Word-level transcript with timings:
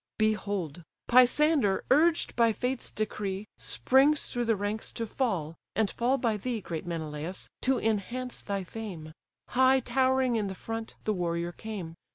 Behold! 0.17 0.81
Pisander, 1.07 1.83
urged 1.91 2.35
by 2.35 2.51
fate's 2.51 2.89
decree, 2.91 3.47
Springs 3.59 4.29
through 4.29 4.45
the 4.45 4.55
ranks 4.55 4.91
to 4.91 5.05
fall, 5.05 5.53
and 5.75 5.91
fall 5.91 6.17
by 6.17 6.37
thee, 6.37 6.59
Great 6.59 6.87
Menelaus! 6.87 7.51
to 7.61 7.77
enchance 7.77 8.41
thy 8.41 8.63
fame: 8.63 9.13
High 9.49 9.79
towering 9.79 10.37
in 10.37 10.47
the 10.47 10.55
front, 10.55 10.95
the 11.03 11.13
warrior 11.13 11.51
came. 11.51 11.93